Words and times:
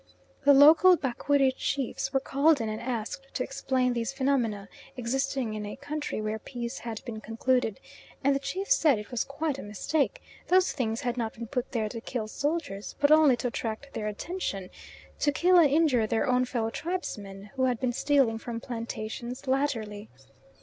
The 0.45 0.53
local 0.55 0.97
Bakwiri 0.97 1.51
chiefs 1.55 2.11
were 2.11 2.19
called 2.19 2.59
in 2.59 2.67
and 2.69 2.81
asked 2.81 3.27
to 3.35 3.43
explain 3.43 3.93
these 3.93 4.11
phenomena 4.11 4.67
existing 4.97 5.53
in 5.53 5.63
a 5.63 5.75
country 5.75 6.19
where 6.19 6.39
peace 6.39 6.79
had 6.79 7.05
been 7.05 7.21
concluded, 7.21 7.79
and 8.23 8.33
the 8.33 8.39
chiefs 8.39 8.73
said 8.73 8.97
it 8.97 9.11
was 9.11 9.23
quite 9.23 9.59
a 9.59 9.61
mistake, 9.61 10.19
those 10.47 10.71
things 10.71 11.01
had 11.01 11.17
not 11.17 11.33
been 11.33 11.45
put 11.45 11.71
there 11.71 11.87
to 11.87 12.01
kill 12.01 12.27
soldiers, 12.27 12.95
but 12.99 13.11
only 13.11 13.37
to 13.37 13.49
attract 13.49 13.93
their 13.93 14.07
attention, 14.07 14.71
to 15.19 15.31
kill 15.31 15.59
and 15.59 15.69
injure 15.69 16.07
their 16.07 16.27
own 16.27 16.45
fellow 16.45 16.71
tribesmen 16.71 17.51
who 17.53 17.65
had 17.65 17.79
been 17.79 17.93
stealing 17.93 18.39
from 18.39 18.59
plantations 18.59 19.45
latterly. 19.45 20.09